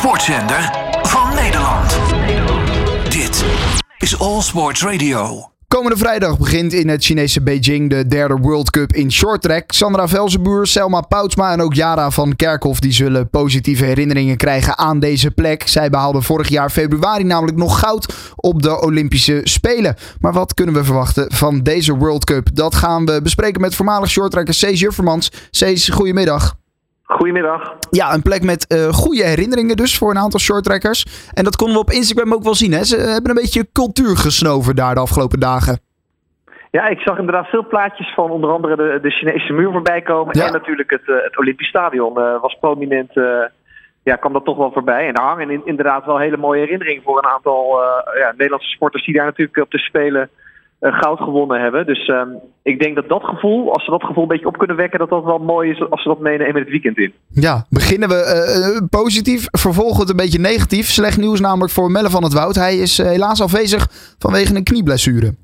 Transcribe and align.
sportzender 0.00 0.70
van 1.02 1.34
Nederland. 1.34 1.98
Dit 3.08 3.44
is 3.98 4.18
All 4.18 4.40
Sports 4.40 4.82
Radio. 4.82 5.50
Komende 5.68 5.96
vrijdag 5.96 6.38
begint 6.38 6.72
in 6.72 6.88
het 6.88 7.04
Chinese 7.04 7.42
Beijing 7.42 7.90
de 7.90 8.06
derde 8.06 8.36
World 8.36 8.70
Cup 8.70 8.92
in 8.92 9.12
shorttrack. 9.12 9.72
Sandra 9.72 10.08
Velzenboer, 10.08 10.66
Selma 10.66 11.00
Poutsma 11.00 11.52
en 11.52 11.60
ook 11.60 11.74
Jara 11.74 12.10
van 12.10 12.36
Kerkhoff 12.36 12.80
die 12.80 12.92
zullen 12.92 13.30
positieve 13.30 13.84
herinneringen 13.84 14.36
krijgen 14.36 14.78
aan 14.78 15.00
deze 15.00 15.30
plek. 15.30 15.68
Zij 15.68 15.90
behaalden 15.90 16.22
vorig 16.22 16.48
jaar 16.48 16.70
februari 16.70 17.24
namelijk 17.24 17.56
nog 17.56 17.78
goud 17.78 18.14
op 18.36 18.62
de 18.62 18.82
Olympische 18.82 19.40
Spelen. 19.44 19.96
Maar 20.20 20.32
wat 20.32 20.54
kunnen 20.54 20.74
we 20.74 20.84
verwachten 20.84 21.32
van 21.32 21.62
deze 21.62 21.96
World 21.96 22.24
Cup? 22.24 22.48
Dat 22.52 22.74
gaan 22.74 23.06
we 23.06 23.22
bespreken 23.22 23.60
met 23.60 23.74
voormalig 23.74 24.10
shorttracker 24.10 24.54
Cees 24.54 24.80
Juffermans. 24.80 25.32
Cees, 25.50 25.88
goedemiddag. 25.88 26.59
Goedemiddag. 27.10 27.76
Ja, 27.90 28.14
een 28.14 28.22
plek 28.22 28.42
met 28.42 28.74
uh, 28.74 28.88
goede 28.88 29.24
herinneringen 29.24 29.76
dus 29.76 29.98
voor 29.98 30.10
een 30.10 30.18
aantal 30.18 30.40
shorttrackers. 30.40 31.30
En 31.34 31.44
dat 31.44 31.56
konden 31.56 31.76
we 31.76 31.82
op 31.82 31.90
Instagram 31.90 32.34
ook 32.34 32.42
wel 32.42 32.54
zien. 32.54 32.72
Hè? 32.72 32.84
Ze 32.84 32.96
hebben 32.96 33.30
een 33.30 33.42
beetje 33.42 33.68
cultuur 33.72 34.16
gesnoven 34.16 34.76
daar 34.76 34.94
de 34.94 35.00
afgelopen 35.00 35.40
dagen. 35.40 35.78
Ja, 36.70 36.86
ik 36.88 36.98
zag 36.98 37.18
inderdaad 37.18 37.46
veel 37.46 37.66
plaatjes 37.66 38.14
van 38.14 38.30
onder 38.30 38.50
andere 38.50 38.76
de, 38.76 38.98
de 39.02 39.10
Chinese 39.10 39.52
muur 39.52 39.72
voorbij 39.72 40.02
komen. 40.02 40.34
En 40.34 40.52
natuurlijk 40.52 40.90
het, 40.90 41.06
uh, 41.06 41.16
het 41.22 41.38
Olympisch 41.38 41.68
Stadion 41.68 42.18
uh, 42.18 42.40
was 42.40 42.56
prominent. 42.60 43.12
ja, 44.02 44.16
kwam 44.16 44.32
dat 44.32 44.44
toch 44.44 44.56
wel 44.56 44.72
voorbij. 44.72 45.06
En 45.06 45.14
daar 45.14 45.26
hangen 45.26 45.66
inderdaad 45.66 46.04
wel 46.04 46.18
hele 46.18 46.36
mooie 46.36 46.60
herinneringen 46.60 47.02
voor 47.02 47.18
een 47.18 47.30
aantal 47.30 47.80
ja, 48.18 48.30
Nederlandse 48.30 48.70
sporters 48.70 49.04
die 49.04 49.14
daar 49.14 49.24
natuurlijk 49.24 49.56
op 49.56 49.70
de 49.70 49.78
Spelen 49.78 50.30
goud 50.80 51.18
gewonnen 51.18 51.60
hebben. 51.60 51.86
Dus 51.86 52.08
uh, 52.08 52.22
ik 52.62 52.80
denk 52.80 52.94
dat 52.94 53.08
dat 53.08 53.24
gevoel, 53.24 53.72
als 53.72 53.84
ze 53.84 53.90
dat 53.90 54.04
gevoel 54.04 54.22
een 54.22 54.28
beetje 54.28 54.46
op 54.46 54.58
kunnen 54.58 54.76
wekken, 54.76 54.98
dat 54.98 55.08
dat 55.08 55.24
wel 55.24 55.38
mooi 55.38 55.70
is 55.70 55.90
als 55.90 56.02
ze 56.02 56.08
dat 56.08 56.20
meenemen 56.20 56.60
het 56.60 56.70
weekend 56.70 56.98
in. 56.98 57.14
Ja, 57.28 57.64
beginnen 57.70 58.08
we 58.08 58.80
uh, 58.80 58.88
positief, 58.88 59.46
vervolgen 59.50 60.00
het 60.00 60.10
een 60.10 60.16
beetje 60.16 60.38
negatief. 60.38 60.86
Slecht 60.86 61.18
nieuws 61.18 61.40
namelijk 61.40 61.72
voor 61.72 61.90
Melle 61.90 62.10
van 62.10 62.22
het 62.22 62.32
Woud. 62.32 62.54
Hij 62.54 62.76
is 62.76 62.98
helaas 62.98 63.42
afwezig 63.42 63.86
vanwege 64.18 64.56
een 64.56 64.64
knieblessure. 64.64 65.34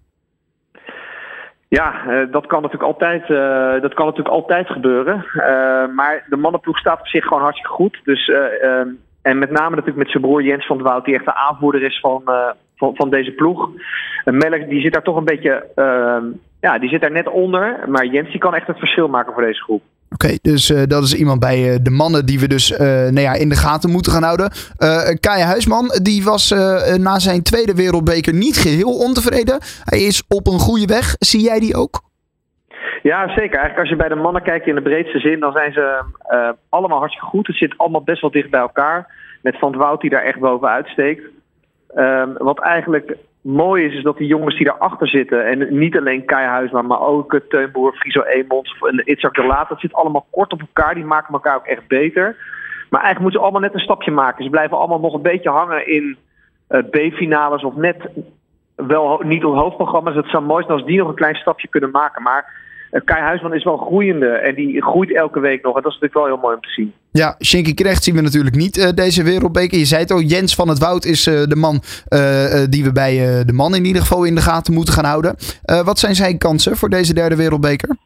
Ja, 1.69 1.93
dat, 2.31 2.47
kan 2.47 2.63
natuurlijk 2.63 2.93
altijd, 2.93 3.29
dat 3.83 3.95
kan 3.95 4.07
natuurlijk 4.07 4.35
altijd 4.35 4.67
gebeuren. 4.67 5.25
maar 5.95 6.25
de 6.29 6.37
mannenploeg 6.37 6.79
staat 6.79 7.01
op 7.01 7.07
zich 7.07 7.25
gewoon 7.25 7.43
hartstikke 7.43 7.75
goed. 7.75 8.01
Dus, 8.05 8.29
ehm, 8.29 8.89
en 9.23 9.39
met 9.39 9.51
name 9.51 9.71
natuurlijk 9.71 9.97
met 9.97 10.11
zijn 10.11 10.23
broer 10.23 10.43
Jens 10.43 10.67
van 10.67 10.77
het 10.77 10.87
Woud, 10.87 11.05
die 11.05 11.15
echt 11.15 11.25
de 11.25 11.35
aanvoerder 11.35 11.83
is 11.83 12.01
van, 12.01 12.23
van, 12.77 12.95
van 12.95 13.11
deze 13.11 13.31
ploeg. 13.31 13.71
Melk 14.25 14.69
die 14.69 14.81
zit 14.81 14.93
daar 14.93 15.03
toch 15.03 15.17
een 15.17 15.25
beetje, 15.25 15.67
uh, 15.77 16.39
ja, 16.61 16.79
die 16.79 16.89
zit 16.89 17.01
daar 17.01 17.13
net 17.13 17.29
onder. 17.29 17.85
Maar 17.89 18.07
Jens 18.07 18.31
die 18.31 18.41
kan 18.41 18.55
echt 18.55 18.67
het 18.67 18.79
verschil 18.79 19.09
maken 19.09 19.33
voor 19.33 19.43
deze 19.43 19.63
groep. 19.63 19.83
Oké, 20.11 20.39
dus 20.43 20.71
uh, 20.71 20.83
dat 20.87 21.03
is 21.03 21.15
iemand 21.15 21.41
bij 21.41 21.73
uh, 21.73 21.77
de 21.83 21.91
mannen 21.91 22.27
die 22.27 22.41
we 22.41 22.49
dus 22.49 22.71
uh, 22.71 22.79
nou 22.79 23.21
ja, 23.21 23.33
in 23.33 23.49
de 23.49 23.55
gaten 23.55 23.91
moeten 23.91 24.13
gaan 24.13 24.23
houden. 24.23 24.51
Kaya 25.21 25.47
Huisman, 25.47 25.91
die 26.03 26.25
was 26.25 26.55
na 26.97 27.19
zijn 27.19 27.43
tweede 27.43 27.75
wereldbeker 27.75 28.35
niet 28.35 28.57
geheel 28.57 28.99
ontevreden. 28.99 29.59
Hij 29.85 29.99
is 29.99 30.23
op 30.29 30.47
een 30.47 30.59
goede 30.59 30.87
weg. 30.87 31.15
Zie 31.19 31.43
jij 31.43 31.61
die 31.61 31.77
ook? 31.77 32.01
Ja, 33.03 33.29
zeker. 33.29 33.59
Eigenlijk 33.59 33.79
als 33.79 33.89
je 33.89 33.97
bij 33.97 34.09
de 34.09 34.15
mannen 34.15 34.43
kijkt 34.43 34.67
in 34.67 34.75
de 34.75 34.83
breedste 34.83 35.19
zin, 35.19 35.41
dan 35.41 35.53
zijn 35.53 35.73
ze 35.73 36.05
allemaal 36.69 36.99
hartstikke 36.99 37.29
goed. 37.29 37.47
Het 37.47 37.57
zit 37.57 37.75
allemaal 37.77 38.03
best 38.03 38.21
wel 38.21 38.31
dicht 38.31 38.51
bij 38.51 38.61
elkaar. 38.61 39.07
Met 39.43 39.59
Van 39.59 39.77
Wout 39.77 40.01
die 40.01 40.11
daar 40.11 40.23
echt 40.23 40.39
bovenuit 40.39 40.87
steekt. 40.87 41.23
Um, 41.99 42.33
wat 42.39 42.61
eigenlijk 42.61 43.17
mooi 43.41 43.85
is, 43.85 43.95
is 43.95 44.03
dat 44.03 44.17
die 44.17 44.27
jongens 44.27 44.57
die 44.57 44.67
daarachter 44.67 45.09
zitten, 45.09 45.47
en 45.47 45.79
niet 45.79 45.97
alleen 45.99 46.25
Kai 46.25 46.71
maar 46.71 47.01
ook 47.01 47.33
uh, 47.33 47.41
Teunboer, 47.49 47.93
Friso 47.93 48.23
Emons 48.23 48.77
en 48.81 49.03
Itzak 49.05 49.35
de 49.35 49.45
Laat, 49.45 49.69
dat 49.69 49.81
zit 49.81 49.93
allemaal 49.93 50.27
kort 50.31 50.53
op 50.53 50.61
elkaar. 50.61 50.95
Die 50.95 51.05
maken 51.05 51.33
elkaar 51.33 51.57
ook 51.57 51.67
echt 51.67 51.87
beter. 51.87 52.37
Maar 52.91 53.01
eigenlijk 53.03 53.21
moeten 53.21 53.41
ze 53.41 53.45
allemaal 53.45 53.61
net 53.61 53.75
een 53.75 53.81
stapje 53.81 54.11
maken. 54.11 54.45
Ze 54.45 54.51
blijven 54.51 54.77
allemaal 54.77 55.01
nog 55.01 55.15
een 55.15 55.23
beetje 55.23 55.51
hangen 55.51 55.89
in 55.89 56.17
uh, 56.69 56.83
B-finales 56.91 57.63
of 57.63 57.75
net 57.75 58.09
wel 58.75 59.21
niet 59.25 59.45
op 59.45 59.55
hoofdprogramma's. 59.55 60.15
Het 60.15 60.29
zou 60.29 60.45
mooi 60.45 60.65
zijn 60.65 60.79
als 60.79 60.87
die 60.87 60.99
nog 60.99 61.09
een 61.09 61.15
klein 61.15 61.35
stapje 61.35 61.69
kunnen 61.69 61.91
maken. 61.91 62.23
Maar 62.23 62.53
Kai 62.91 63.23
Huisman 63.23 63.55
is 63.55 63.65
wel 63.65 63.77
groeiende 63.77 64.27
en 64.27 64.55
die 64.55 64.83
groeit 64.83 65.15
elke 65.15 65.41
week 65.41 65.63
nog. 65.63 65.75
Dat 65.75 65.85
is 65.85 66.01
natuurlijk 66.01 66.15
wel 66.15 66.27
heel 66.27 66.37
mooi 66.37 66.55
om 66.55 66.61
te 66.61 66.69
zien. 66.69 66.93
Ja, 67.11 67.37
Shinky 67.45 67.75
Krecht 67.75 68.05
zien 68.05 68.15
we 68.15 68.21
natuurlijk 68.21 68.57
niet 68.57 68.77
uh, 68.77 68.89
deze 68.95 69.23
wereldbeker. 69.23 69.79
Je 69.79 69.85
zei 69.85 70.01
het 70.01 70.11
al, 70.11 70.21
Jens 70.21 70.55
van 70.55 70.69
het 70.69 70.79
Woud 70.79 71.05
is 71.05 71.27
uh, 71.27 71.43
de 71.43 71.57
man 71.57 71.83
die 72.71 72.85
we 72.85 72.91
bij 72.93 73.45
de 73.45 73.53
man 73.53 73.75
in 73.75 73.85
ieder 73.85 74.03
geval 74.03 74.25
in 74.25 74.35
de 74.35 74.41
gaten 74.41 74.75
moeten 74.75 74.95
gaan 74.95 75.05
houden. 75.05 75.37
wat 75.85 75.99
zijn 75.99 76.15
zijn 76.15 76.39
kansen 76.39 76.77
voor 76.77 76.89
deze 76.89 77.15
derde 77.15 77.37
wereldbeker? 77.37 77.97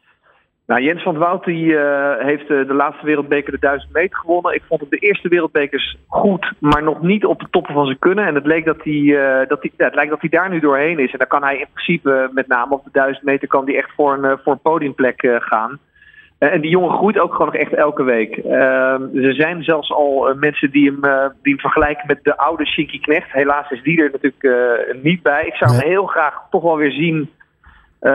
Nou, 0.65 0.83
Jens 0.83 1.03
van 1.03 1.17
Woud 1.17 1.43
die, 1.43 1.77
heeft 2.17 2.47
de 2.47 2.73
laatste 2.73 3.05
wereldbeker 3.05 3.51
de 3.51 3.59
1000 3.59 3.93
meter 3.93 4.17
gewonnen. 4.17 4.53
Ik 4.53 4.63
vond 4.67 4.81
hem 4.81 4.89
de 4.89 4.97
eerste 4.97 5.27
wereldbekers 5.27 5.97
goed, 6.07 6.51
maar 6.59 6.83
nog 6.83 7.01
niet 7.01 7.25
op 7.25 7.39
de 7.39 7.47
toppen 7.51 7.73
van 7.73 7.85
zijn 7.85 7.99
kunnen. 7.99 8.25
En 8.25 8.35
het, 8.35 8.45
leek 8.45 8.65
dat 8.65 8.83
hij, 8.83 9.05
dat 9.47 9.61
hij, 9.61 9.71
ja, 9.77 9.85
het 9.85 9.95
lijkt 9.95 10.09
dat 10.09 10.21
hij 10.21 10.29
daar 10.29 10.49
nu 10.49 10.59
doorheen 10.59 10.99
is. 10.99 11.11
En 11.11 11.17
dan 11.17 11.27
kan 11.27 11.43
hij 11.43 11.57
in 11.57 11.67
principe, 11.73 12.29
met 12.33 12.47
name 12.47 12.73
op 12.73 12.83
de 12.83 12.89
1000 12.91 13.25
meter, 13.25 13.47
kan 13.47 13.65
hij 13.65 13.75
echt 13.75 13.91
voor 13.95 14.13
een, 14.13 14.37
voor 14.43 14.53
een 14.53 14.61
podiumplek 14.61 15.39
gaan. 15.39 15.79
Eh, 16.37 16.53
en 16.53 16.61
die 16.61 16.69
jongen 16.69 16.97
groeit 16.97 17.19
ook 17.19 17.31
gewoon 17.31 17.51
nog 17.51 17.61
echt 17.61 17.73
elke 17.73 18.03
week. 18.03 18.37
Er 18.45 19.33
zijn 19.33 19.63
zelfs 19.63 19.91
al 19.91 20.35
mensen 20.35 20.71
die 20.71 20.85
hem, 20.85 21.01
die 21.41 21.53
hem 21.53 21.61
vergelijken 21.61 22.07
met 22.07 22.23
de 22.23 22.37
oude 22.37 22.65
Shinky 22.65 22.99
Knecht. 22.99 23.31
Helaas 23.31 23.71
is 23.71 23.83
die 23.83 24.01
er 24.01 24.11
natuurlijk 24.11 25.03
niet 25.03 25.21
bij. 25.21 25.45
Ik 25.45 25.55
zou 25.55 25.71
hem 25.71 25.87
heel 25.87 26.05
graag 26.05 26.35
toch 26.49 26.63
wel 26.63 26.77
weer 26.77 26.91
zien 26.91 27.29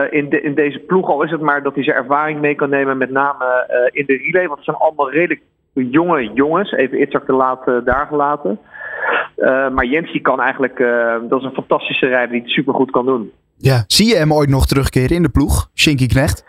in, 0.09 0.29
de, 0.29 0.41
in 0.41 0.55
deze 0.55 0.79
ploeg. 0.79 1.09
Al 1.09 1.23
is 1.23 1.31
het 1.31 1.41
maar 1.41 1.63
dat 1.63 1.75
hij 1.75 1.83
zijn 1.83 1.95
ervaring 1.95 2.39
mee 2.39 2.55
kan 2.55 2.69
nemen, 2.69 2.97
met 2.97 3.09
name 3.09 3.67
in 3.91 4.05
de 4.05 4.17
relay. 4.17 4.47
Want 4.47 4.55
het 4.55 4.63
zijn 4.63 4.77
allemaal 4.77 5.11
redelijk 5.11 5.41
jonge 5.73 6.31
jongens. 6.33 6.71
Even 6.71 7.01
Itzak 7.01 7.25
te 7.25 7.33
laat 7.33 7.65
daar 7.85 8.05
gelaten. 8.07 8.59
maar 9.73 9.85
Jens 9.85 10.11
die 10.11 10.21
kan 10.21 10.41
eigenlijk, 10.41 10.77
dat 11.29 11.39
is 11.39 11.45
een 11.45 11.53
fantastische 11.53 12.07
rijder 12.07 12.31
die 12.31 12.41
het 12.41 12.49
supergoed 12.49 12.91
kan 12.91 13.05
doen. 13.05 13.31
Ja, 13.57 13.83
zie 13.87 14.07
je 14.07 14.15
hem 14.15 14.33
ooit 14.33 14.49
nog 14.49 14.65
terugkeren 14.65 15.15
in 15.15 15.23
de 15.23 15.29
ploeg, 15.29 15.69
Shinky 15.75 16.07
Knecht? 16.07 16.45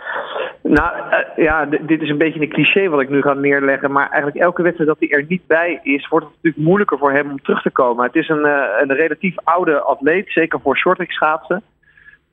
Nou 0.62 0.96
uh, 0.96 1.44
ja, 1.44 1.64
dit 1.64 2.02
is 2.02 2.08
een 2.08 2.18
beetje 2.18 2.40
een 2.40 2.48
cliché 2.48 2.88
wat 2.88 3.00
ik 3.00 3.08
nu 3.08 3.22
ga 3.22 3.32
neerleggen. 3.32 3.92
Maar 3.92 4.08
eigenlijk 4.08 4.36
elke 4.36 4.62
wedstrijd 4.62 4.90
dat 4.90 5.08
hij 5.08 5.18
er 5.18 5.24
niet 5.28 5.46
bij 5.46 5.80
is, 5.82 6.08
wordt 6.08 6.26
het 6.26 6.34
natuurlijk 6.34 6.64
moeilijker 6.64 6.98
voor 6.98 7.12
hem 7.12 7.30
om 7.30 7.42
terug 7.42 7.62
te 7.62 7.70
komen. 7.70 8.04
Het 8.04 8.14
is 8.14 8.28
een, 8.28 8.46
uh, 8.46 8.62
een 8.80 8.94
relatief 8.94 9.34
oude 9.44 9.80
atleet, 9.80 10.32
zeker 10.32 10.60
voor 10.60 10.76
shorttrack 10.76 11.10
schaatsen. 11.10 11.62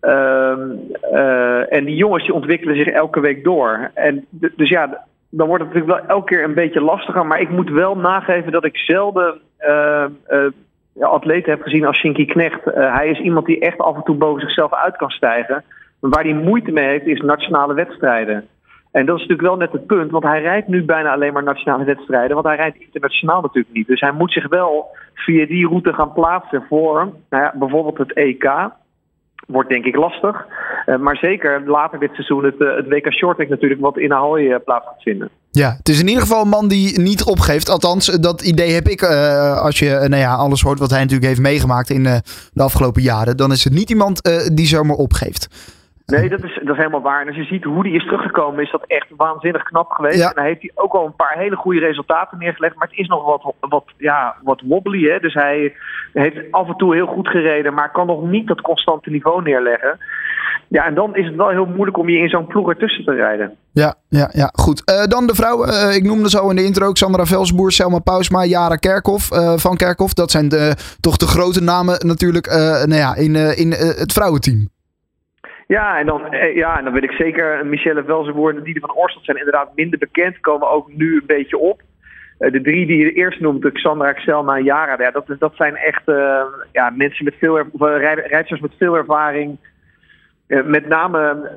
Uh, 0.06 1.74
en 1.74 1.86
die 1.86 1.96
jongens 1.96 2.24
die 2.24 2.34
ontwikkelen 2.34 2.76
zich 2.76 2.88
elke 2.88 3.20
week 3.20 3.44
door. 3.44 3.92
En 3.94 4.26
dus 4.30 4.70
ja, 4.70 5.06
dan 5.30 5.48
wordt 5.48 5.64
het 5.64 5.74
natuurlijk 5.74 6.00
wel 6.00 6.10
elke 6.16 6.36
keer 6.36 6.44
een 6.44 6.54
beetje 6.54 6.82
lastiger. 6.82 7.26
Maar 7.26 7.42
ik 7.42 7.50
moet 7.50 7.70
wel 7.70 7.98
nageven 7.98 8.52
dat 8.52 8.66
ik 8.66 8.78
zelden 8.78 9.40
ja, 10.94 11.08
atleten 11.08 11.52
heb 11.52 11.62
gezien 11.62 11.86
als 11.86 11.98
Shinky 11.98 12.26
Knecht. 12.26 12.62
hij 12.74 13.10
is 13.10 13.20
iemand 13.20 13.46
die 13.46 13.60
echt 13.60 13.78
af 13.78 13.96
en 13.96 14.04
toe 14.04 14.16
boven 14.16 14.42
zichzelf 14.42 14.74
uit 14.74 14.98
kan 14.98 15.10
stijgen. 15.10 15.64
Maar 16.00 16.12
waar 16.12 16.24
hij 16.24 16.34
moeite 16.34 16.72
mee 16.72 16.88
heeft, 16.88 17.06
is 17.06 17.20
nationale 17.20 17.74
wedstrijden. 17.74 18.48
En 18.96 19.06
dat 19.06 19.16
is 19.16 19.22
natuurlijk 19.22 19.48
wel 19.48 19.58
net 19.58 19.72
het 19.72 19.86
punt, 19.86 20.12
want 20.12 20.24
hij 20.24 20.42
rijdt 20.42 20.68
nu 20.68 20.84
bijna 20.84 21.14
alleen 21.14 21.34
maar 21.34 21.44
nationale 21.44 21.84
wedstrijden, 21.84 22.34
want 22.34 22.48
hij 22.48 22.56
rijdt 22.56 22.80
internationaal 22.80 23.42
natuurlijk 23.42 23.74
niet. 23.76 23.88
Dus 23.88 24.00
hij 24.00 24.12
moet 24.12 24.32
zich 24.32 24.48
wel 24.48 24.96
via 25.14 25.46
die 25.46 25.68
route 25.68 25.94
gaan 25.94 26.14
plaatsen 26.14 26.66
voor 26.70 26.96
nou 27.30 27.44
ja, 27.44 27.54
bijvoorbeeld 27.56 27.98
het 27.98 28.14
EK. 28.14 28.70
Wordt 29.46 29.70
denk 29.70 29.86
ik 29.86 29.96
lastig. 29.96 30.46
Uh, 30.86 30.98
maar 30.98 31.18
zeker 31.18 31.62
later 31.66 32.00
dit 32.00 32.10
seizoen 32.14 32.44
het, 32.44 32.56
uh, 32.60 32.76
het 32.76 32.88
WK 32.88 33.14
Shorttrack 33.14 33.50
natuurlijk 33.50 33.82
wat 33.82 33.98
in 33.98 34.14
Ahoy 34.14 34.42
uh, 34.42 34.56
plaats 34.66 34.86
gaat 34.86 35.02
vinden. 35.02 35.30
Ja, 35.52 35.76
het 35.78 35.90
is 35.90 36.00
in 36.00 36.08
ieder 36.08 36.22
geval 36.22 36.42
een 36.42 36.50
man 36.50 36.68
die 36.68 37.00
niet 37.00 37.24
opgeeft. 37.24 37.70
Althans, 37.70 38.06
dat 38.06 38.42
idee 38.42 38.72
heb 38.74 38.88
ik 38.88 39.04
als 39.62 39.80
je 39.80 40.06
nou 40.08 40.22
ja, 40.22 40.36
alles 40.36 40.62
hoort 40.62 40.80
wat 40.80 40.90
hij 40.90 41.00
natuurlijk 41.00 41.28
heeft 41.28 41.42
meegemaakt 41.42 41.90
in 41.90 42.04
de 42.54 42.64
afgelopen 42.64 43.02
jaren. 43.02 43.38
Dan 43.38 43.52
is 43.52 43.64
het 43.64 43.74
niet 43.74 43.90
iemand 43.90 44.22
die 44.54 44.66
zomaar 44.66 44.96
opgeeft. 44.96 45.74
Nee, 46.06 46.30
dat 46.30 46.44
is, 46.44 46.54
dat 46.54 46.76
is 46.76 46.78
helemaal 46.78 47.02
waar. 47.02 47.22
En 47.22 47.28
als 47.28 47.36
je 47.36 47.44
ziet 47.44 47.64
hoe 47.64 47.84
die 47.84 47.96
is 47.96 48.04
teruggekomen, 48.04 48.64
is 48.64 48.72
dat 48.72 48.84
echt 48.88 49.08
waanzinnig 49.18 49.64
knap 49.64 49.90
geweest. 49.90 50.24
En 50.24 50.32
dan 50.36 50.44
heeft 50.44 50.62
hij 50.62 50.72
ook 50.76 50.94
al 50.94 51.06
een 51.06 51.16
paar 51.16 51.38
hele 51.38 51.56
goede 51.56 51.80
resultaten 51.80 52.38
neergelegd. 52.38 52.76
Maar 52.76 52.88
het 52.88 52.98
is 52.98 53.08
nog 53.08 53.26
wat, 53.26 53.54
wat, 53.60 53.86
ja, 53.98 54.36
wat 54.44 54.62
wobbly. 54.66 55.10
Hè? 55.10 55.20
Dus 55.20 55.34
hij 55.34 55.76
heeft 56.22 56.52
af 56.52 56.68
en 56.68 56.78
toe 56.78 56.96
heel 56.96 57.08
goed 57.08 57.28
gereden, 57.28 57.74
maar 57.74 57.92
kan 57.92 58.08
nog 58.08 58.24
niet 58.24 58.48
dat 58.48 58.62
constante 58.62 59.10
niveau 59.10 59.42
neerleggen. 59.42 59.98
Ja, 60.68 60.86
en 60.86 60.94
dan 60.94 61.16
is 61.16 61.26
het 61.26 61.36
wel 61.36 61.50
heel 61.50 61.66
moeilijk 61.66 61.98
om 61.98 62.10
je 62.10 62.18
in 62.18 62.30
zo'n 62.30 62.48
ploeg 62.48 62.70
ertussen 62.70 63.06
te 63.06 63.14
rijden. 63.14 63.56
Ja, 63.72 63.96
ja, 64.10 64.30
ja 64.34 64.50
goed. 64.54 64.82
Uh, 64.86 65.04
dan 65.04 65.28
de 65.28 65.36
vrouw. 65.36 65.66
Uh, 65.66 65.96
ik 65.96 66.04
noemde 66.04 66.30
zo 66.30 66.50
in 66.50 66.56
de 66.56 66.64
intro 66.64 66.88
ook 66.88 66.98
Sandra 66.98 67.26
Velsboer, 67.26 67.72
Selma 67.72 68.00
Pausma, 68.00 68.44
Jara 68.44 68.76
Kerkhoff 68.76 69.32
uh, 69.32 69.54
van 69.58 69.78
Kerkhoff. 69.78 70.14
Dat 70.14 70.32
zijn 70.32 70.50
de, 70.50 70.76
toch 71.00 71.18
de 71.18 71.28
grote 71.28 71.62
namen 71.64 72.08
natuurlijk 72.08 72.48
nou 72.86 72.96
ja, 72.96 73.16
in, 73.16 73.36
in 73.58 73.72
het 73.72 74.14
vrouwenteam. 74.14 74.70
Ja, 75.68 76.00
en 76.00 76.06
dan, 76.06 76.34
eh, 76.34 76.56
ja, 76.56 76.78
en 76.78 76.84
dan 76.84 76.94
wil 76.94 77.04
ik 77.04 77.12
zeker 77.12 77.66
Michelle 77.66 78.04
Velzenboer 78.04 78.56
en 78.56 78.64
Diede 78.64 78.80
van 78.80 78.96
Orstel 78.96 79.24
zijn 79.24 79.38
inderdaad 79.38 79.76
minder 79.76 80.00
bekend, 80.00 80.40
komen 80.40 80.70
ook 80.70 80.94
nu 80.94 81.16
een 81.16 81.28
beetje 81.28 81.58
op. 81.58 81.82
Uh, 82.40 82.52
de 82.52 82.62
drie 82.62 82.86
die 82.86 82.98
je 82.98 83.12
eerst 83.12 83.40
noemt, 83.40 83.72
Xandra, 83.72 84.14
Selma 84.16 84.58
en 84.58 84.64
Jara, 84.64 84.96
ja, 85.00 85.12
dat, 85.12 85.26
dat 85.40 85.56
zijn 85.56 85.76
echt 85.76 86.02
uh, 86.06 86.42
ja, 86.72 86.90
mensen 86.90 87.26
met 87.26 87.36
veel, 87.40 87.60
rijders 88.28 88.60
met 88.60 88.72
veel 88.78 88.96
ervaring. 88.96 89.58
met 90.48 90.88
name 90.88 91.50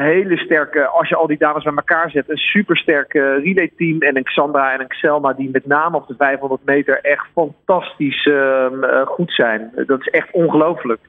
hele 0.00 0.36
sterke, 0.36 0.86
als 0.86 1.08
je 1.08 1.16
al 1.16 1.26
die 1.26 1.38
dames 1.38 1.64
bij 1.64 1.72
elkaar 1.76 2.10
zet, 2.10 2.30
een 2.30 2.36
supersterke 2.36 3.40
relayteam 3.42 4.00
en 4.00 4.16
een 4.16 4.24
Xandra 4.24 4.72
en 4.72 4.80
een 4.80 4.88
Xelma 4.88 5.32
die 5.32 5.50
met 5.52 5.66
name 5.66 5.96
op 5.96 6.06
de 6.06 6.14
500 6.18 6.64
meter 6.64 7.00
echt 7.00 7.26
fantastisch 7.34 8.26
ehm, 8.26 9.04
goed 9.04 9.32
zijn. 9.32 9.72
Dat 9.86 10.00
is 10.00 10.08
echt 10.08 10.32
ongelooflijk. 10.32 11.00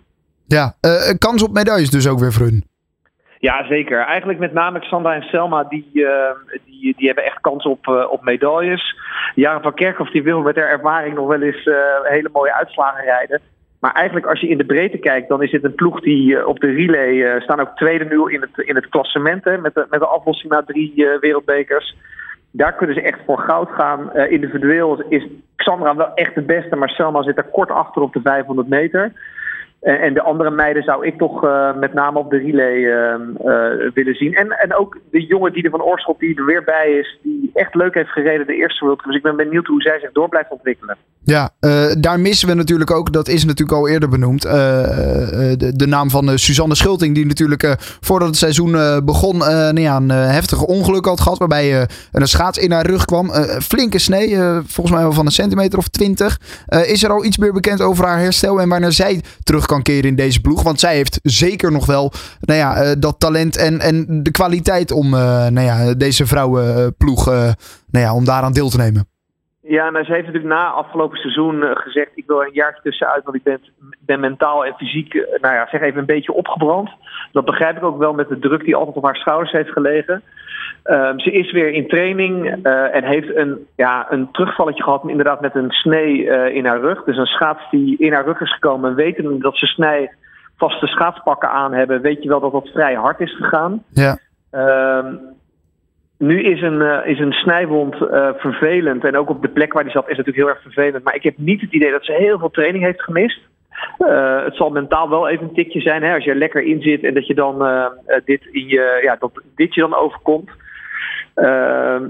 Ja, 0.47 0.73
kans 1.17 1.43
op 1.43 1.53
medailles 1.53 1.89
dus 1.89 2.07
ook 2.07 2.19
weer 2.19 2.33
voor 2.33 2.45
hun. 2.45 2.74
Ja, 3.45 3.65
zeker. 3.65 3.99
Eigenlijk 3.99 4.39
met 4.39 4.53
name 4.53 4.79
Xandra 4.79 5.13
en 5.13 5.21
Selma, 5.21 5.63
die, 5.63 5.89
die, 6.65 6.93
die 6.97 7.05
hebben 7.05 7.25
echt 7.25 7.41
kans 7.41 7.65
op, 7.65 7.87
op 8.09 8.23
medailles. 8.23 8.95
Jaren 9.35 9.61
van 9.61 9.73
Kerkhoff 9.73 10.11
die 10.11 10.23
wil 10.23 10.41
met 10.41 10.55
haar 10.55 10.69
ervaring 10.69 11.15
nog 11.15 11.27
wel 11.27 11.41
eens 11.41 11.63
hele 12.03 12.29
mooie 12.31 12.53
uitslagen 12.53 13.03
rijden. 13.03 13.41
Maar 13.85 13.93
eigenlijk 13.93 14.25
als 14.25 14.39
je 14.39 14.47
in 14.47 14.57
de 14.57 14.65
breedte 14.65 14.97
kijkt, 14.97 15.29
dan 15.29 15.43
is 15.43 15.51
het 15.51 15.63
een 15.63 15.75
ploeg 15.75 16.01
die 16.01 16.37
eh, 16.37 16.47
op 16.47 16.59
de 16.59 16.71
relay 16.71 17.11
uh, 17.11 17.41
staan 17.41 17.59
ook 17.59 17.75
tweede 17.75 18.05
nu 18.05 18.33
in 18.33 18.41
het, 18.41 18.67
in 18.67 18.75
het 18.75 18.89
klassement. 18.89 19.43
Hè, 19.43 19.57
met, 19.57 19.73
de, 19.73 19.85
met 19.89 19.99
de 19.99 20.05
aflossing 20.05 20.51
na 20.51 20.63
drie 20.63 20.93
uh, 20.95 21.19
wereldbekers. 21.19 21.95
Daar 22.51 22.73
kunnen 22.73 22.95
ze 22.95 23.01
echt 23.01 23.19
voor 23.25 23.39
goud 23.39 23.69
gaan. 23.69 24.13
individueel 24.13 25.03
is 25.09 25.27
Xandra 25.55 25.95
wel 25.95 26.13
echt 26.13 26.35
de 26.35 26.41
beste, 26.41 26.75
maar 26.75 26.89
Selma 26.89 27.23
zit 27.23 27.37
er 27.37 27.43
kort 27.43 27.71
achter 27.71 28.01
op 28.01 28.13
de 28.13 28.21
500 28.23 28.67
meter. 28.67 29.11
En 29.85 30.13
de 30.13 30.21
andere 30.21 30.49
meiden 30.49 30.83
zou 30.83 31.05
ik 31.05 31.17
toch 31.17 31.43
uh, 31.43 31.75
met 31.75 31.93
name 31.93 32.19
op 32.19 32.29
de 32.29 32.37
relay 32.37 32.75
uh, 32.75 33.91
willen 33.93 34.15
zien. 34.15 34.33
En, 34.33 34.49
en 34.49 34.75
ook 34.75 34.97
de 35.11 35.25
jonge 35.25 35.51
Diede 35.51 35.69
van 35.69 35.81
Oorschot 35.81 36.19
die 36.19 36.37
er 36.37 36.45
weer 36.45 36.63
bij 36.63 36.91
is. 36.91 37.19
Die 37.23 37.51
echt 37.53 37.75
leuk 37.75 37.93
heeft 37.93 38.09
gereden 38.09 38.47
de 38.47 38.55
eerste 38.55 38.85
World. 38.85 39.03
Dus 39.03 39.15
ik 39.15 39.21
ben 39.21 39.35
benieuwd 39.35 39.67
hoe 39.67 39.81
zij 39.81 39.99
zich 39.99 40.11
door 40.11 40.29
blijft 40.29 40.51
ontwikkelen. 40.51 40.97
Ja, 41.23 41.49
uh, 41.61 41.91
daar 41.99 42.19
missen 42.19 42.47
we 42.47 42.53
natuurlijk 42.53 42.91
ook. 42.91 43.13
Dat 43.13 43.27
is 43.27 43.45
natuurlijk 43.45 43.77
al 43.77 43.87
eerder 43.87 44.09
benoemd. 44.09 44.41
De, 44.41 45.71
de, 45.75 45.87
naam 45.87 46.09
van 46.09 46.37
Suzanne 46.37 46.75
Schulting. 46.75 47.15
Die 47.15 47.25
natuurlijk 47.25 47.75
voordat 47.79 48.27
het 48.27 48.37
seizoen 48.37 49.01
begon 49.05 49.37
nou 49.37 49.81
ja, 49.81 49.95
een 49.95 50.09
heftige 50.09 50.67
ongeluk 50.67 51.05
had 51.05 51.21
gehad. 51.21 51.37
Waarbij 51.37 51.87
een 52.11 52.27
schaats 52.27 52.57
in 52.57 52.71
haar 52.71 52.85
rug 52.85 53.05
kwam. 53.05 53.31
flinke 53.61 53.99
snee. 53.99 54.37
volgens 54.65 54.91
mij 54.91 55.01
wel 55.01 55.13
van 55.13 55.25
een 55.25 55.31
centimeter 55.31 55.79
of 55.79 55.87
twintig. 55.87 56.39
is 56.85 57.03
er 57.03 57.11
al 57.11 57.25
iets 57.25 57.37
meer 57.37 57.53
bekend 57.53 57.81
over 57.81 58.05
haar 58.05 58.19
herstel. 58.19 58.61
En 58.61 58.69
wanneer 58.69 58.91
zij 58.91 59.21
terug 59.43 59.65
keren 59.81 60.09
in 60.09 60.15
deze 60.15 60.41
ploeg. 60.41 60.63
Want 60.63 60.79
zij 60.79 60.95
heeft 60.95 61.19
zeker 61.23 61.71
nog 61.71 61.85
wel 61.85 62.13
nou 62.39 62.59
ja, 62.59 62.83
uh, 62.83 62.91
dat 62.99 63.19
talent 63.19 63.57
en, 63.57 63.79
en 63.79 64.23
de 64.23 64.31
kwaliteit 64.31 64.91
om 64.91 65.13
uh, 65.13 65.19
nou 65.47 65.61
ja, 65.61 65.93
deze 65.93 66.25
vrouwenploeg 66.25 67.29
uh, 67.29 67.33
nou 67.89 68.05
ja, 68.05 68.13
om 68.13 68.25
daaraan 68.25 68.53
deel 68.53 68.69
te 68.69 68.77
nemen. 68.77 69.07
Ja, 69.67 69.89
nou, 69.89 70.05
ze 70.05 70.11
heeft 70.11 70.25
natuurlijk 70.25 70.53
na 70.53 70.69
afgelopen 70.69 71.17
seizoen 71.17 71.63
gezegd: 71.73 72.11
ik 72.15 72.23
wil 72.27 72.41
een 72.41 72.53
jaartje 72.53 72.81
tussenuit, 72.81 73.23
want 73.23 73.35
ik 73.35 73.43
ben, 73.43 73.59
ben 73.99 74.19
mentaal 74.19 74.65
en 74.65 74.73
fysiek, 74.73 75.13
nou 75.13 75.53
ja, 75.53 75.67
zeg 75.69 75.81
even 75.81 75.99
een 75.99 76.05
beetje 76.05 76.33
opgebrand. 76.33 76.89
Dat 77.31 77.45
begrijp 77.45 77.77
ik 77.77 77.83
ook 77.83 77.97
wel 77.97 78.13
met 78.13 78.29
de 78.29 78.39
druk 78.39 78.63
die 78.63 78.75
altijd 78.75 78.95
op 78.95 79.03
haar 79.03 79.15
schouders 79.15 79.51
heeft 79.51 79.71
gelegen. 79.71 80.21
Um, 80.83 81.19
ze 81.19 81.31
is 81.31 81.51
weer 81.51 81.69
in 81.69 81.87
training 81.87 82.45
uh, 82.45 82.95
en 82.95 83.03
heeft 83.03 83.35
een, 83.35 83.67
ja, 83.75 84.05
een 84.09 84.31
terugvalletje 84.31 84.83
gehad, 84.83 85.07
inderdaad 85.07 85.41
met 85.41 85.55
een 85.55 85.71
snee 85.71 86.23
in 86.53 86.65
haar 86.65 86.79
rug. 86.79 87.03
Dus 87.03 87.17
een 87.17 87.25
schaats 87.25 87.69
die 87.71 87.97
in 87.97 88.13
haar 88.13 88.25
rug 88.25 88.41
is 88.41 88.53
gekomen, 88.53 88.95
weten 88.95 89.39
dat 89.39 89.57
ze 89.57 89.65
snij 89.65 90.11
vaste 90.57 90.87
schaatspakken 90.87 91.49
aan 91.49 91.73
hebben, 91.73 92.01
weet 92.01 92.23
je 92.23 92.29
wel 92.29 92.39
dat 92.39 92.51
dat 92.51 92.67
vrij 92.67 92.95
hard 92.95 93.19
is 93.19 93.35
gegaan. 93.35 93.83
Ja. 93.93 94.17
Um, 94.51 95.19
nu 96.17 96.41
is 96.41 96.61
een, 96.61 96.81
uh, 96.81 96.99
is 97.05 97.19
een 97.19 97.33
snijwond 97.33 97.95
vervelend 98.37 99.03
en 99.03 99.17
ook 99.17 99.29
op 99.29 99.41
de 99.41 99.49
plek 99.49 99.73
waar 99.73 99.83
die 99.83 99.91
zat 99.91 100.09
is 100.09 100.17
natuurlijk 100.17 100.37
heel 100.37 100.55
erg 100.55 100.61
vervelend. 100.61 101.03
Maar 101.03 101.15
ik 101.15 101.23
heb 101.23 101.37
niet 101.37 101.61
het 101.61 101.73
idee 101.73 101.91
dat 101.91 102.05
ze 102.05 102.11
heel 102.11 102.39
veel 102.39 102.49
training 102.49 102.83
heeft 102.83 103.01
gemist. 103.01 103.39
Uh, 103.99 104.43
het 104.43 104.55
zal 104.55 104.69
mentaal 104.69 105.09
wel 105.09 105.27
even 105.27 105.47
een 105.47 105.53
tikje 105.53 105.81
zijn 105.81 106.03
hè, 106.03 106.13
als 106.13 106.23
je 106.23 106.29
er 106.29 106.35
lekker 106.35 106.61
in 106.61 106.81
zit 106.81 107.03
en 107.03 107.13
dat 107.13 107.27
je 107.27 107.33
dan 107.33 107.57
dit, 108.25 108.45
in 108.51 108.67
je, 108.67 108.99
ja, 109.03 109.15
dat 109.19 109.31
dit 109.55 109.73
je 109.73 109.81
dan 109.81 109.95
overkomt. 109.95 110.49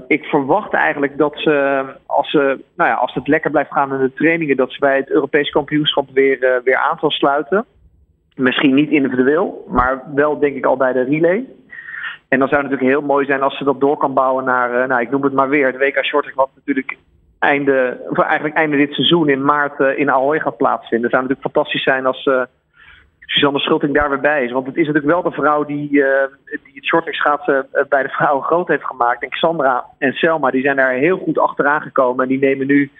Ik 0.06 0.24
verwacht 0.24 0.72
eigenlijk 0.72 1.18
dat 1.18 1.38
ze, 1.38 1.84
als, 2.06 2.30
ze, 2.30 2.38
nou 2.76 2.90
ja, 2.90 2.94
als 2.94 3.14
het 3.14 3.28
lekker 3.28 3.50
blijft 3.50 3.72
gaan 3.72 3.92
in 3.92 4.00
de 4.00 4.12
trainingen, 4.12 4.56
dat 4.56 4.72
ze 4.72 4.78
bij 4.78 4.96
het 4.96 5.10
Europees 5.10 5.50
kampioenschap 5.50 6.08
weer, 6.12 6.60
weer 6.64 6.76
aan 6.76 6.98
zal 6.98 7.10
sluiten. 7.10 7.64
Misschien 8.36 8.74
niet 8.74 8.90
individueel, 8.90 9.64
maar 9.68 10.02
wel 10.14 10.38
denk 10.38 10.56
ik 10.56 10.66
al 10.66 10.76
bij 10.76 10.92
de 10.92 11.02
relay. 11.02 11.44
En 12.28 12.38
dan 12.38 12.48
zou 12.48 12.62
het 12.62 12.70
natuurlijk 12.70 12.98
heel 12.98 13.08
mooi 13.08 13.26
zijn 13.26 13.42
als 13.42 13.56
ze 13.56 13.64
dat 13.64 13.80
door 13.80 13.96
kan 13.96 14.14
bouwen 14.14 14.44
naar, 14.44 14.88
nou, 14.88 15.00
ik 15.00 15.10
noem 15.10 15.22
het 15.22 15.32
maar 15.32 15.48
weer, 15.48 15.72
de 15.72 15.78
WK 15.78 16.04
Shorttrack, 16.04 16.34
wat 16.34 16.50
natuurlijk 16.54 16.96
einde, 17.38 18.00
eigenlijk 18.16 18.56
einde 18.56 18.76
dit 18.76 18.92
seizoen 18.92 19.28
in 19.28 19.44
maart 19.44 19.80
uh, 19.80 19.98
in 19.98 20.10
Ahoy 20.10 20.40
gaat 20.40 20.56
plaatsvinden. 20.56 21.10
Het 21.10 21.10
zou 21.10 21.22
natuurlijk 21.22 21.54
fantastisch 21.54 21.82
zijn 21.82 22.06
als 22.06 22.26
uh, 22.26 22.42
Suzanne 23.20 23.58
Schulting 23.58 23.94
daar 23.94 24.08
weer 24.08 24.20
bij 24.20 24.44
is. 24.44 24.52
Want 24.52 24.66
het 24.66 24.76
is 24.76 24.86
natuurlijk 24.86 25.12
wel 25.12 25.22
de 25.22 25.36
vrouw 25.36 25.64
die, 25.64 25.90
uh, 25.90 26.04
die 26.44 26.74
het 26.74 26.84
shorttrack 26.84 27.14
schaatsen 27.14 27.66
bij 27.88 28.02
de 28.02 28.08
vrouwen 28.08 28.44
groot 28.44 28.68
heeft 28.68 28.84
gemaakt. 28.84 29.22
En 29.22 29.30
Xandra 29.30 29.84
en 29.98 30.12
Selma 30.12 30.50
die 30.50 30.62
zijn 30.62 30.76
daar 30.76 30.92
heel 30.92 31.18
goed 31.18 31.38
achteraan 31.38 31.80
gekomen. 31.80 32.22
En 32.22 32.28
die 32.28 32.38
nemen 32.38 32.66
nu, 32.66 32.90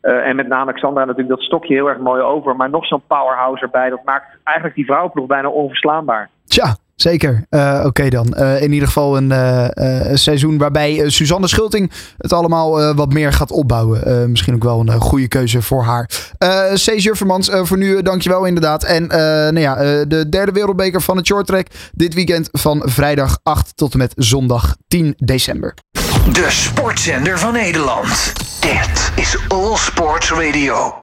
en 0.00 0.36
met 0.36 0.48
name 0.48 0.72
Xandra 0.72 1.04
natuurlijk 1.04 1.36
dat 1.36 1.46
stokje 1.46 1.74
heel 1.74 1.88
erg 1.88 1.98
mooi 1.98 2.22
over. 2.22 2.56
Maar 2.56 2.70
nog 2.70 2.86
zo'n 2.86 3.02
powerhouse 3.06 3.62
erbij. 3.62 3.90
Dat 3.90 4.04
maakt 4.04 4.38
eigenlijk 4.44 4.76
die 4.76 4.86
vrouwenploeg 4.86 5.26
bijna 5.26 5.48
onverslaanbaar. 5.48 6.30
Tja, 6.44 6.76
Zeker. 7.02 7.44
Uh, 7.50 7.82
Oké 7.86 8.08
dan. 8.08 8.34
Uh, 8.38 8.62
in 8.62 8.72
ieder 8.72 8.88
geval 8.88 9.16
een 9.16 9.30
uh, 9.30 10.14
seizoen 10.14 10.58
waarbij 10.58 11.02
Suzanne 11.06 11.48
Schulting 11.48 11.90
het 12.18 12.32
allemaal 12.32 12.94
wat 12.94 13.12
meer 13.12 13.32
gaat 13.32 13.50
opbouwen. 13.50 14.30
misschien 14.30 14.54
ook 14.54 14.62
wel 14.62 14.80
een 14.80 15.00
goede 15.00 15.28
keuze 15.28 15.62
voor 15.62 15.82
haar. 15.82 16.10
Uh, 16.38 16.72
C. 16.72 16.98
Juffermans, 16.98 17.50
voor 17.52 17.78
nu 17.78 18.02
dankjewel 18.02 18.44
inderdaad. 18.44 18.84
En 18.84 19.06
nou 19.06 19.60
ja, 19.60 20.04
de 20.04 20.28
derde 20.28 20.52
wereldbeker 20.52 21.02
van 21.02 21.16
het 21.16 21.26
shorttrack 21.26 21.66
dit 21.92 22.14
weekend 22.14 22.48
van 22.52 22.82
vrijdag 22.84 23.38
8 23.42 23.76
tot 23.76 23.92
en 23.92 23.98
met 23.98 24.12
zondag 24.16 24.76
10 24.88 25.14
december. 25.16 25.74
De 26.32 26.46
sportzender 26.48 27.38
van 27.38 27.52
Nederland. 27.52 28.32
Dit 28.60 29.12
is 29.16 29.38
All 29.48 29.76
Sports 29.76 30.32
Radio. 30.32 30.94